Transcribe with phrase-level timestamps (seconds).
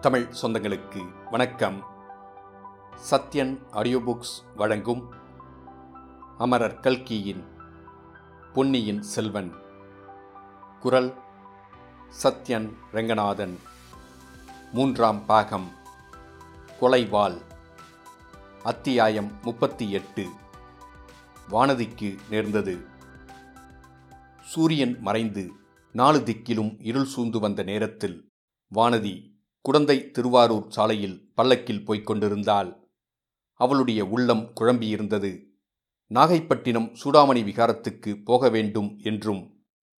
[0.00, 1.84] தமிழ் சொந்தங்களுக்கு வணக்கம்.
[3.10, 5.08] Sathyan audio books வழங்கும்
[6.38, 7.44] அமரர் கல்கியின்
[8.54, 9.54] பொன்னியின் செல்வன்.
[10.80, 11.14] குரல்
[12.22, 13.58] சத்யன் ரெங்கநாதன்.
[14.72, 15.70] மூன்றாம் பாகம்.
[16.80, 17.40] கொலைவாள்.
[18.62, 20.28] அத்தியாயம் முப்பத்தி எட்டு.
[21.50, 22.86] வானதிக்கு நேர்ந்தது.
[24.40, 25.52] சூரியன் மறைந்து
[25.92, 28.30] நாலு திக்கிலும் இருள் சூழ்ந்து வந்த நேரத்தில்
[28.74, 29.29] வானதி
[29.64, 32.88] குடந்தை திருவாரூர் சாலையில் பல்லக்கில் போய்க் கொண்டிருந்தாள்.
[33.54, 35.48] அவளுடைய உள்ளம் குழம்பியிருந்தது.
[36.06, 39.42] நாகைப்பட்டினம் சூடாமணி விகாரத்துக்கு போக வேண்டும் என்றும்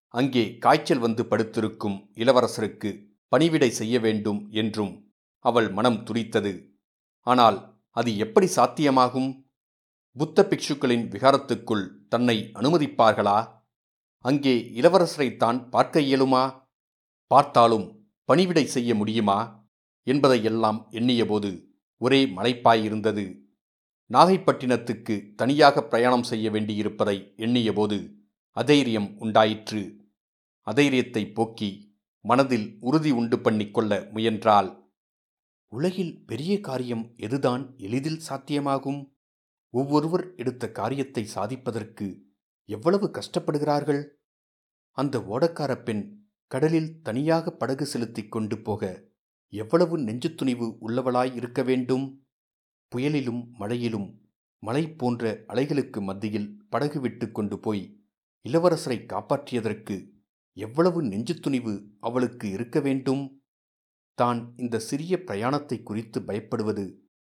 [0.08, 2.90] அங்கே காய்ச்சல் வந்து படுத்திருக்கும் இளவரசருக்கு
[3.28, 6.54] பணிவிடை செய்ய வேண்டும் என்றும் அவள் மனம் துடித்தது.
[7.22, 9.30] ஆனால் அது எப்படி சாத்தியமாகும்?
[10.12, 13.38] புத்த பிக்ஷுக்களின் விகாரத்துக்குள் தன்னை அனுமதிப்பார்களா?
[14.26, 16.44] அங்கே இளவரசரைத்தான் பார்க்க இயலுமா?
[17.28, 17.88] பார்த்தாலும்
[18.32, 19.70] பணிவிடை செய்ய முடியுமா?
[20.04, 21.66] என்பதையெல்லாம் எண்ணியபோது
[21.98, 23.40] ஒரே மலைப்பாயிருந்தது.
[24.14, 28.16] நாகைப்பட்டினத்துக்கு தனியாக பிரயாணம் செய்ய வேண்டியிருப்பதை எண்ணியபோது
[28.52, 30.10] அதைரியம் உண்டாயிற்று.
[30.62, 34.94] அதைரியத்தை போக்கி மனதில் உறுதி உண்டு பண்ணிக்கொள்ள முயன்றாள்.
[35.68, 39.14] உலகில் பெரிய காரியம் எதுதான் எளிதில் சாத்தியமாகும்?
[39.70, 42.22] ஒவ்வொருவர் எடுத்த காரியத்தை சாதிப்பதற்கு
[42.66, 44.10] எவ்வளவு கஷ்டப்படுகிறார்கள்?
[44.92, 46.21] அந்த ஓடக்கார பெண்
[46.52, 49.10] கடலில் தனியாக படகு செலுத்திக் கொண்டு போக
[49.50, 52.26] எவ்வளவு நெஞ்சுத்துணிவு உள்ளவளாய் இருக்க வேண்டும்?
[52.92, 54.08] புயலிலும் மழையிலும்
[54.60, 57.84] மலை போன்ற அலைகளுக்கு மத்தியில் படகு விட்டு கொண்டு போய்
[58.46, 59.96] இளவரசரை காப்பாற்றியதற்கு
[60.54, 63.42] எவ்வளவு நெஞ்சுத்துணிவு அவளுக்கு இருக்க வேண்டும்?
[64.14, 66.86] தான் இந்த சிறிய பிரயாணத்தை குறித்து பயப்படுவது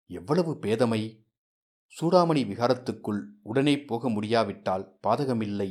[0.09, 1.01] எவ்வளவு பேதமை?
[1.93, 5.69] சூடாமணி விகாரத்துக்குள் உடனே போக முடியாவிட்டால் பாதகமில்லை.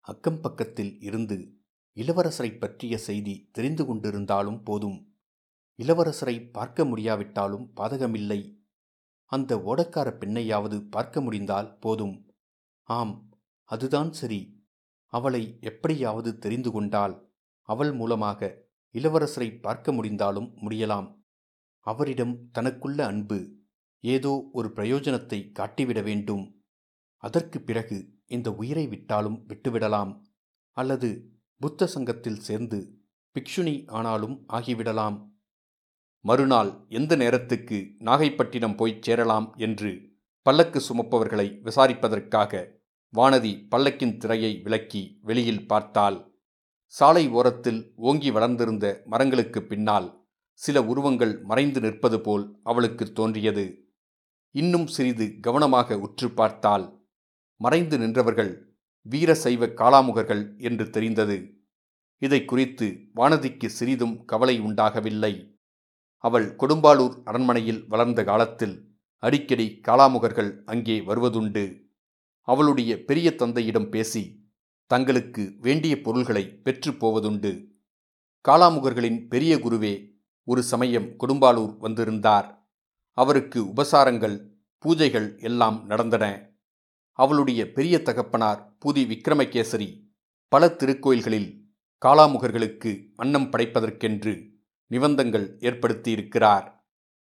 [0.00, 1.59] அக்கம் பக்கத்தில் இருந்து
[2.00, 4.98] இளவரசரை பற்றிய செய்தி தெரிந்து கொண்டிருந்தாலும் போதும்.
[5.78, 8.40] இளவரசரை பார்க்க முடியாவிட்டாலும் பாதகமில்லை.
[9.32, 12.16] அந்த ஓடக்கார பெண்ணையாவது பார்க்க முடிந்தால் போதும்.
[12.88, 13.14] ஆம்
[13.70, 14.40] அதுதான் சரி.
[15.12, 17.14] அவளை எப்படியாவது தெரிந்து கொண்டால்
[17.68, 18.40] அவள் மூலமாக
[18.94, 21.08] இளவரசரை பார்க்க முடிந்தாலும் முடியலாம்.
[21.86, 23.38] அவரிடம் தனக்குள்ள அன்பு
[24.04, 26.44] ஏதோ ஒரு பிரயோஜனத்தை காட்டிவிட வேண்டும்.
[27.22, 30.12] அதற்கு பிறகு இந்த உயிரை விட்டாலும் விட்டுவிடலாம்.
[30.76, 31.10] அல்லது
[31.60, 32.78] புத்த சங்கத்தில் சேர்ந்து
[33.36, 35.16] பிக்ஷுனி ஆனாலும் ஆகிவிடலாம்.
[36.20, 39.90] மறுநாள் எந்த நேரத்துக்கு நாகைப்பட்டினம் போய்ச் சேரலாம் என்று
[40.42, 42.62] பல்லக்கு சுமப்பவர்களை விசாரிப்பதற்காக
[43.14, 46.18] வானதி பல்லக்கின் திரையை விலக்கி வெளியில் பார்த்தால்
[46.86, 50.08] சாலை ஓரத்தில் ஓங்கி வளர்ந்திருந்த மரங்களுக்கு பின்னால்
[50.52, 53.66] சில உருவங்கள் மறைந்து நிற்பது போல் அவளுக்கு தோன்றியது.
[54.54, 57.08] இன்னும் சிறிது கவனமாக உற்று பார்த்தால்
[57.56, 58.69] மறைந்து நின்றவர்கள்
[59.02, 61.62] வீரசைவ காளாமுகர்கள் என்று தெரிந்தது.
[62.18, 65.58] இதை குறித்து வானதிக்கு சிறிதும் கவலை உண்டாகவில்லை.
[66.16, 71.88] அவள் கொடும்பாளூர் அரண்மனையில் வளர்ந்த காலத்தில் அடிக்கடி காளாமுகர்கள் அங்கே வருவதுண்டு.
[72.40, 74.48] அவளுடைய பெரிய தந்தையிடம் பேசி
[74.86, 77.68] தங்களுக்கு வேண்டிய பொருள்களை பெற்று போவதுண்டு.
[78.48, 79.94] காளாமுகர்களின் பெரிய குருவே
[80.44, 82.68] ஒரு சமயம் கொடும்பாளூர் வந்திருந்தார்.
[83.12, 84.36] அவருக்கு உபசாரங்கள்
[84.84, 86.49] பூஜைகள் எல்லாம் நடந்தன.
[87.12, 89.88] அவளுடைய பெரிய தகப்பனார் பூதி விக்ரமகேசரி
[90.48, 91.50] பல திருக்கோயில்களில்
[92.02, 94.32] காளாமுகர்களுக்கு அன்னம் படைப்பதற்கென்று
[94.90, 96.66] நிபந்தங்கள் ஏற்படுத்தியிருக்கிறார்.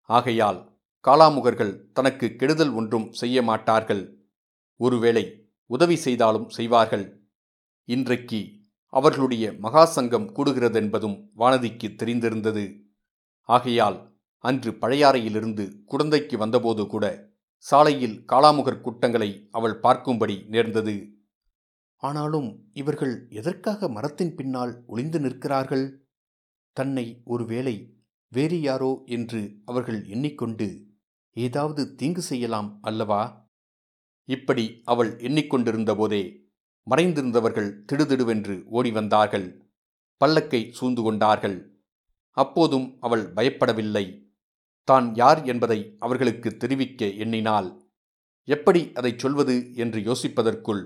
[0.02, 0.60] ஆகையால்
[1.04, 4.28] காளாமுகர்கள் தனக்கு கெடுதல் ஒன்றும் செய்ய மாட்டார்கள்.
[4.76, 5.24] ஒருவேளை
[5.66, 7.28] உதவி செய்தாலும் செய்வார்கள்.
[7.88, 8.40] இன்றைக்கு
[8.88, 12.64] அவர்களுடைய மகாசங்கம் கூடுகிறதென்பதும் வானதிக்கு தெரிந்திருந்தது.
[13.48, 13.98] ஆகையால்
[14.38, 21.12] அன்று பழையாறையிலிருந்து குடந்தைக்கு வந்தபோது கூட சாலையில் காளாமுகர் கூட்டங்களை அவள் பார்க்கும்படி நேர்ந்தது.
[21.97, 25.98] ஆனாலும் இவர்கள் எதற்காக மரத்தின் பின்னால் ஒளிந்து நிற்கிறார்கள்?
[26.72, 30.87] தன்னை ஒருவேளை வேறு யாரோ என்று அவர்கள் எண்ணிக்கொண்டு
[31.31, 33.53] ஏதாவது தீங்கு செய்யலாம் அல்லவா?
[34.25, 36.43] இப்படி அவள் எண்ணிக்கொண்டிருந்தபோதே
[36.91, 39.70] மறைந்திருந்தவர்கள் திடுதிடுவென்று ஓடி வந்தார்கள்.
[40.25, 41.82] பல்லக்கை சூழ்ந்து கொண்டார்கள்.
[42.31, 44.24] அப்போதும் அவள் பயப்படவில்லை.
[44.84, 47.69] தான் யார் என்பதை அவர்களுக்கு தெரிவிக்க எண்ணினால்
[48.44, 50.82] எப்படி அதை சொல்வது என்று யோசிப்பதற்குள்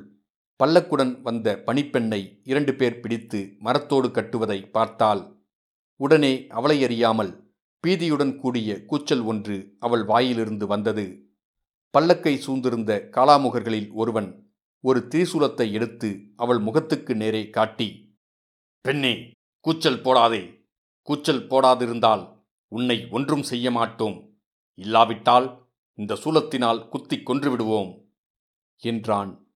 [0.60, 5.22] பல்லக்குடன் வந்த பணிப்பெண்ணை இரண்டு பேர் பிடித்து மரத்தோடு கட்டுவதை பார்த்தால்
[5.96, 7.32] உடனே அவளை அறியாமல்
[7.84, 11.06] பீதியுடன் கூடிய கூச்சல் ஒன்று அவள் வாயிலிருந்து வந்தது.
[11.94, 14.30] பல்லக்கை சூழ்ந்திருந்த காளாமுகர்களில் ஒருவன்
[14.84, 17.88] ஒரு திரிசூலத்தை எடுத்து அவள் முகத்துக்கு நேரே காட்டி
[18.84, 19.14] பெண்ணே
[19.64, 20.42] கூச்சல் போடாதே.
[21.02, 22.24] கூச்சல் போடாதிருந்தால்
[22.68, 24.40] உன்னை ஒன்றும் செய்ய மாட்டோம்.
[24.74, 28.14] இல்லாவிட்டால் இந்த சூலத்தினால் குத்திக் கொன்று விடுவோம்
[28.78, 29.52] என்றான்.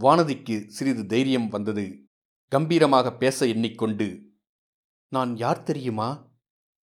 [0.00, 2.08] வானதிக்கு சிறிது தைரியம் வந்தது.
[2.48, 4.32] கம்பீரமாக பேச எண்ணிக்கொண்டு
[5.08, 6.30] நான் யார் தெரியுமா?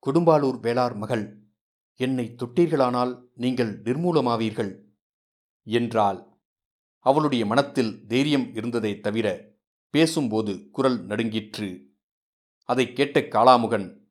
[0.06, 1.46] கொடும்பாலூர் வேளார் மகள்.
[1.96, 4.84] என்னை தொட்டீர்களானால் நீங்கள் நிர்மூலமாவீர்கள்
[5.64, 6.42] என்றால்
[7.00, 9.56] அவளுடைய மனத்தில் தைரியம் இருந்ததை தவிர
[9.90, 11.94] பேசும்போது குரல் நடுங்கிற்று.
[12.64, 14.07] அதைக் கேட்ட காளாமுகன்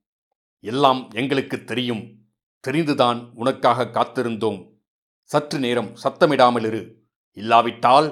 [0.63, 2.03] எல்லாம் எங்களுக்கு தெரியும்.
[2.63, 4.59] தெரிந்துதான் உனக்காக காத்திருந்தோம்.
[5.29, 6.81] சற்று நேரம் சத்தமிடாமலிரு.
[7.37, 8.09] இல்லாவிட்டால்?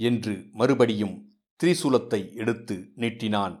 [0.00, 1.14] என்று மறுபடியும்
[1.60, 3.54] திரிசூலத்தை எடுத்து நீட்டினான்.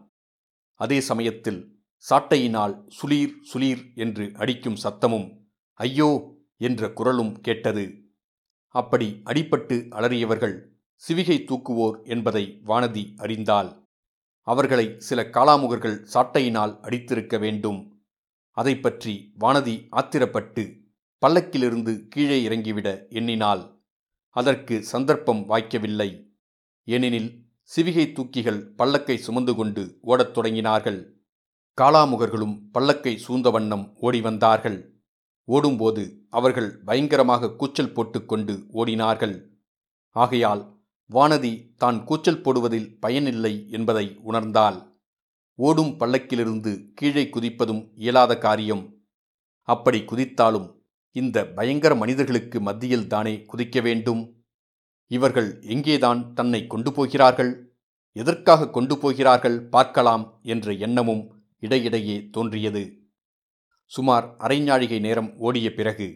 [0.80, 1.60] அதே சமயத்தில்
[2.04, 5.26] சாட்டையினால் சுளீர் சுளீர் என்று அடிக்கும் சத்தமும்
[5.80, 6.08] ஐயோ!
[6.56, 7.84] என்ற குரலும் கேட்டது.
[8.74, 10.56] அப்படி அடிபட்டு அலறியவர்கள்
[11.02, 13.70] சிவிகை தூக்குவோர் என்பதை வானதி அறிந்தாள்.
[14.42, 18.02] அவர்களை சில காலாமுகர்கள் சாட்டையினால் அடித்திருக்க வேண்டும்.
[18.50, 20.80] அதை பற்றி வானதி ஆத்திரப்பட்டு
[21.26, 23.80] பல்லக்கிலிருந்து கீழே இறங்கிவிட எண்ணினாள்.
[24.28, 26.34] அதற்கு சந்தர்ப்பம் வாய்க்கவில்லை.
[26.84, 27.46] ஏனெனில்
[27.76, 31.12] சிவிகை தூக்கிகள் பல்லக்கை சுமந்து கொண்டு ஓடத் தொடங்கினார்கள்.
[31.80, 35.02] காளாமுகர்களும் பல்லக்கை சூழ்ந்த வண்ணம் ஓடி வந்தார்கள்.
[35.44, 39.48] ஓடும்போது அவர்கள் பயங்கரமாக கூச்சல் போட்டுக்கொண்டு ஓடினார்கள்.
[40.10, 40.81] ஆகையால்
[41.14, 44.78] வானதி தான் கூச்சல் போடுவதில் பயனில்லை என்பதை உணர்ந்தாள்.
[45.58, 48.84] ஓடும் பள்ளக்கிலிருந்து கீழே குதிப்பதும் இயலாத காரியம்.
[49.68, 50.68] அப்படி குதித்தாலும்
[51.16, 54.22] இந்த பயங்கர மனிதர்களுக்கு மத்தியில் தானே குதிக்க வேண்டும்?
[55.06, 57.52] இவர்கள் எங்கேதான் தன்னை கொண்டு போகிறார்கள்?
[58.12, 61.22] எதற்காக கொண்டு போகிறார்கள் பார்க்கலாம் என்ற எண்ணமும்
[61.58, 62.82] இடையிடையே தோன்றியது.
[63.84, 66.06] சுமார் அரைஞாழிகை நேரம் ஓடிய பிறகு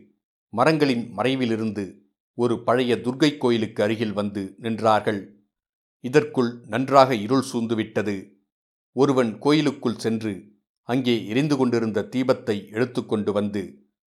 [0.52, 1.84] மரங்களின் மறைவிலிருந்து
[2.38, 5.20] ஒரு பழைய துர்க்கை கோயிலுக்கு அருகில் வந்து நின்றார்கள்.
[6.04, 8.16] இதற்குள் நன்றாக இருள் சூழ்ந்துவிட்டது.
[8.96, 10.32] ஒருவன் கோயிலுக்குள் சென்று
[10.88, 13.62] அங்கே எரிந்து கொண்டிருந்த தீபத்தை எடுத்துக்கொண்டு வந்து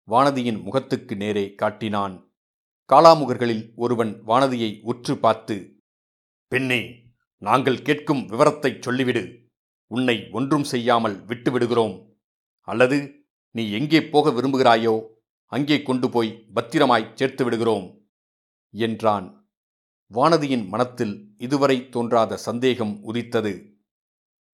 [0.08, 2.14] வானதியின் முகத்துக்கு நேரே காட்டினான்.
[2.90, 5.56] காளாமுகர்களில் ஒருவன் வானதியை உற்று பார்த்து
[6.52, 6.80] பெண்ணே
[7.42, 9.24] நாங்கள் கேட்கும் விவரத்தைச் சொல்லிவிடு.
[9.90, 11.96] உன்னை ஒன்றும் செய்யாமல் விட்டு விடுகிறோம்
[12.68, 12.98] அல்லது
[13.54, 14.94] நீ எங்கே போக விரும்புகிறாயோ
[15.52, 17.86] அங்கே கொண்டு போய் பத்திரமாய் சேர்த்து விடுகிறோம்
[18.70, 19.48] என்றான்.
[20.14, 23.76] வானதியின் மனத்தில் இதுவரை தோன்றாத சந்தேகம் உதித்தது.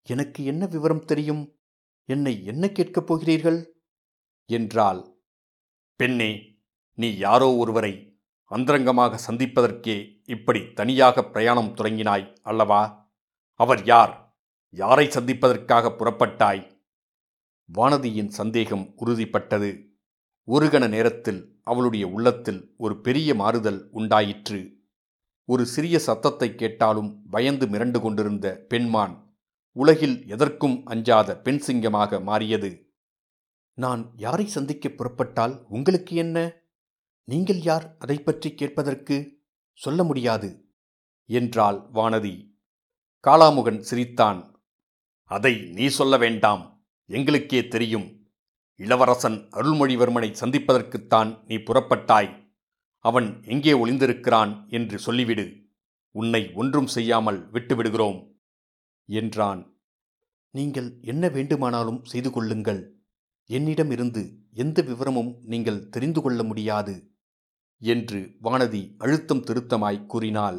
[0.03, 1.59] எனக்கு என்ன விவரம் தெரியும்?
[2.05, 3.82] என்னை என்ன கேட்கப் போகிறீர்கள்?
[4.47, 5.17] என்றாள்.
[5.97, 6.59] பெண்ணே
[6.94, 8.20] நீ யாரோ ஒருவரை
[8.50, 13.11] அந்தரங்கமாக சந்திப்பதற்கே இப்படி தனியாக பிரயாணம் தொடங்கினாய் அல்லவா?
[13.55, 14.37] அவர் யார்?
[14.70, 16.81] யாரை சந்திப்பதற்காக புறப்பட்டாய்?
[17.75, 19.88] வானதியின் சந்தேகம் உறுதிப்பட்டது.
[20.44, 24.81] ஒரு கண நேரத்தில் அவளுடைய உள்ளத்தில் ஒரு பெரிய மாறுதல் உண்டாயிற்று.
[25.44, 29.37] ஒரு சிறிய சத்தத்தை கேட்டாலும் பயந்து மிரண்டு கொண்டிருந்த பெண்மான்
[29.73, 32.93] உலகில் எதற்கும் அஞ்சாத பெண் சிங்கமாக மாறியது.
[33.75, 36.53] நான் யாரை சந்திக்க புறப்பட்டால் உங்களுக்கு என்ன?
[37.25, 39.41] நீங்கள் யார் அதை பற்றி கேட்பதற்கு?
[39.73, 40.69] சொல்ல முடியாது
[41.25, 42.50] என்றாள் வானதி.
[43.26, 44.62] காளாமுகன் சிரித்தான்.
[45.25, 46.85] அதை நீ சொல்ல வேண்டாம்.
[47.06, 48.22] எங்களுக்கே தெரியும்.
[48.81, 52.31] இளவரசன் அருள்மொழிவர்மனை சந்திப்பதற்குத்தான் நீ புறப்பட்டாய்.
[53.05, 55.47] அவன் எங்கே ஒளிந்திருக்கிறான் என்று சொல்லிவிடு.
[56.15, 58.19] உன்னை ஒன்றும் செய்யாமல் விட்டுவிடுகிறோம்
[59.09, 59.63] என்றான்.
[60.55, 62.83] நீங்கள் என்ன வேண்டுமானாலும் செய்து கொள்ளுங்கள்.
[63.51, 64.23] என்னிடமிருந்து
[64.55, 66.95] எந்த விவரமும் நீங்கள் தெரிந்து கொள்ள முடியாது
[67.83, 70.59] என்று வானதி அழுத்தம் திருத்தமாய் கூறினாள்.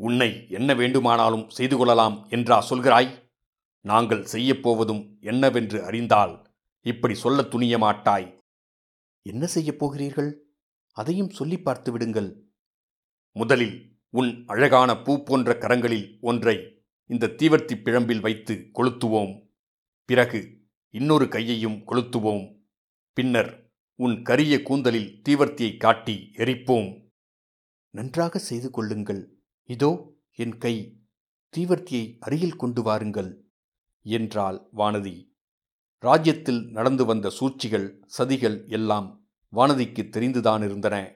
[0.00, 3.10] உன்னை என்ன வேண்டுமானாலும் செய்து கொள்ளலாம் என்றா சொல்கிறாய்?
[3.84, 6.34] நாங்கள் செய்யப்போவதும் என்னவென்று அறிந்தால்
[6.84, 8.38] இப்படி சொல்ல துணிய மாட்டாய்.
[9.22, 10.54] என்ன செய்யப் போகிறீர்கள்?
[10.92, 12.50] அதையும் சொல்லி பார்த்து விடுங்கள்.
[13.32, 19.48] முதலில் உன் அழகான பூ போன்ற கரங்களில் ஒன்றை இந்த தீவர்த்தி பிழம்பில் வைத்து கொளுத்துவோம்.
[20.04, 20.60] பிறகு
[20.90, 22.64] இன்னொரு கையையும் கொளுத்துவோம்.
[23.12, 27.10] பின்னர் உன் கரிய கூந்தலில் தீவர்த்தியை காட்டி எரிப்போம்.
[27.90, 29.42] நன்றாக செய்து கொள்ளுங்கள்.
[29.62, 31.04] இதோ என் கை
[31.56, 33.50] தீவர்த்தியை அருகில் கொண்டு வாருங்கள்
[34.02, 35.31] என்றாள் வானதி.
[36.02, 41.14] ராஜ்யத்தில் நடந்து வந்த சூழ்ச்சிகள் சதிகள் எல்லாம் வானதிக்கு தெரிந்துதான் இருந்தன.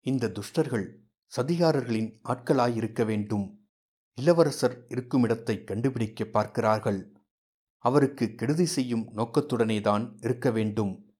[0.00, 0.96] இந்த துஷ்டர்கள்
[1.36, 3.68] சதிகாரர்களின் ஆட்களாயிருக்க வேண்டும்.
[4.14, 7.12] இளவரசர் இருக்குமிடத்தை கண்டுபிடிக்க பார்க்கிறார்கள்.
[7.78, 11.14] அவருக்கு கெடுதி செய்யும் நோக்கத்துடனேதான் இருக்க வேண்டும்.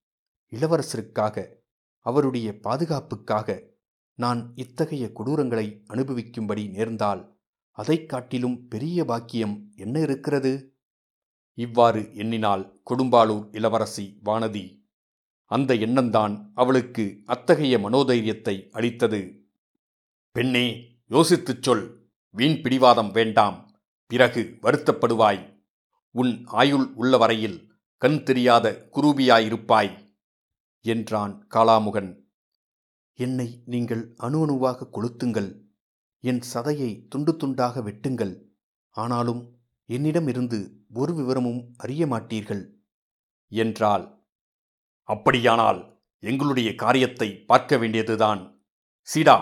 [0.51, 1.47] இளவரசருக்காக
[1.99, 3.63] அவருடைய பாதுகாப்புக்காக
[4.15, 7.39] நான் இத்தகைய கொடூரங்களை அனுபவிக்கும்படி நேர்ந்தால்
[7.71, 10.75] அதைக் காட்டிலும் பெரிய பாக்கியம் என்ன இருக்கிறது?
[11.65, 14.65] இவ்வாறு எண்ணினாள் கொடும்பாளூர் இளவரசி வானதி.
[15.45, 19.21] அந்த எண்ணம்தான் அவளுக்கு அத்தகைய மனோதைரியத்தை அளித்தது.
[20.31, 20.65] பெண்ணே
[21.09, 21.85] யோசித்துச் சொல்.
[22.29, 23.57] வீண் பிடிவாதம் வேண்டாம்.
[24.07, 25.41] பிறகு வருத்தப்படுவாய்.
[26.11, 27.59] உன் ஆயுள் உள்ள வரையில்
[28.01, 29.93] கண் தெரியாத குரூபியாயிருப்பாய்
[30.85, 32.11] என்றான் காளாமுகன்.
[33.13, 35.49] என்னை நீங்கள் அணு அணுவாக கொளுத்துங்கள்.
[36.23, 38.33] என் சதையை துண்டு துண்டாக வெட்டுங்கள்.
[38.95, 40.59] ஆனாலும் என்னிடம் இருந்து
[40.93, 42.63] ஒரு விவரமும் அறிய மாட்டீர்கள்.
[43.51, 44.05] என்றாள்.
[45.09, 45.79] அப்படியானால்
[46.23, 48.41] எங்களுடைய காரியத்தை பார்க்க வேண்டியதுதான்.
[49.07, 49.37] சீடா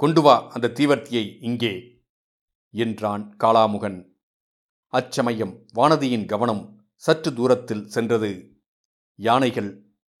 [0.00, 1.74] கொண்டு வா அந்த தீவர்த்தியை இங்கே
[2.74, 3.98] என்றான் காளாமுகன்.
[4.92, 6.64] அச்சமயம் வானதியின் கவனம்
[6.94, 8.60] சற்று தூரத்தில் சென்றது.
[9.18, 9.70] யானைகள்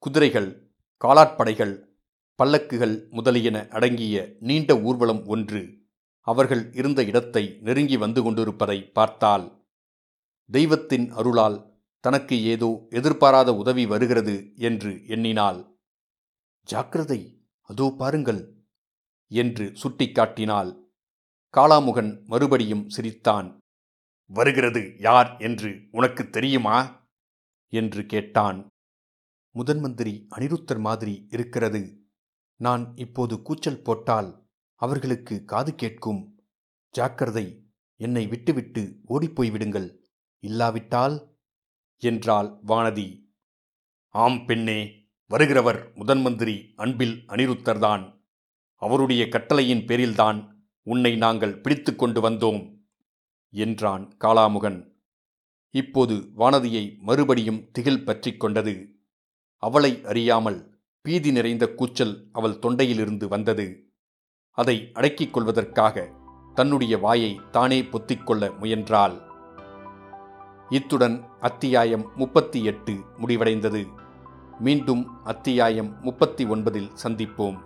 [0.02, 0.50] குதிரைகள்
[1.04, 1.74] காலாட்படைகள்
[2.38, 5.60] பல்லக்குகள் முதலியன அடங்கிய நீண்ட ஊர்வலம் ஒன்று
[6.26, 9.46] அவர்கள் இருந்த இடத்தை நெருங்கி வந்து கொண்டிருப்பதை பார்த்தால்
[10.50, 11.58] தெய்வத்தின் அருளால்
[12.04, 15.60] தனக்கு ஏதோ எதிர்பாராத உதவி வருகிறது என்று எண்ணினாள்.
[16.68, 17.20] ஜாக்கிரதை
[17.70, 18.42] அதோ பாருங்கள்
[19.30, 20.70] என்று சுட்டிக்காட்டினாள்
[21.54, 23.48] காளாமுகன் மறுபடியும் சிரித்தான்.
[24.30, 26.78] வருகிறது யார் என்று உனக்கு தெரியுமா?
[27.72, 28.58] என்று கேட்டான்.
[29.54, 31.82] முதன் மந்திரி அனிருத்தர் மாதிரி இருக்கிறது.
[32.60, 34.30] நான் இப்போது கூச்சல் போட்டால்
[34.76, 36.44] அவர்களுக்கு காது கேட்கும்.
[36.90, 39.96] ஜாக்கிரதை என்னை விட்டுவிட்டு ஓடிப்போய்விடுங்கள்
[40.38, 41.38] இல்லாவிட்டால்
[41.96, 43.28] என்றாள் வானதி.
[44.08, 48.24] ஆம் பெண்ணே வருகிறவர் முதன் மந்திரி அன்பில் அனிருத்தர்தான்.
[48.74, 52.78] அவருடைய கட்டளையின் பேரில்தான் உன்னை நாங்கள் பிடித்து கொண்டு வந்தோம்
[53.50, 54.94] என்றான் காளாமுகன்
[55.70, 59.00] இப்போது வானதியை மறுபடியும் திகில் பற்றிக் கொண்டது.
[59.56, 63.85] அவளை அறியாமல் பீதி நிறைந்த கூச்சல் அவள் தொண்டையிலிருந்து வந்தது.
[64.56, 66.08] அதை அடக்கிக் கொள்வதற்காக
[66.54, 69.12] தன்னுடைய வாயை தானே பொத்திக்கொள்ள முயன்றாள்.
[70.68, 73.86] இத்துடன் அத்தியாயம் முப்பத்தி எட்டு முடிவடைந்தது.
[74.60, 77.58] மீண்டும் அத்தியாயம் முப்பத்தி ஒன்பதில் சந்திப்போம்.